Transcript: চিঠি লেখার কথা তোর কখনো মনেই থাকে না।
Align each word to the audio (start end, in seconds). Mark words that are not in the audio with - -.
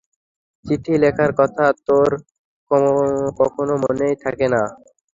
চিঠি 0.65 0.93
লেখার 1.03 1.31
কথা 1.39 1.65
তোর 1.87 2.09
কখনো 3.39 3.73
মনেই 3.83 4.15
থাকে 4.23 4.47
না। 4.53 4.61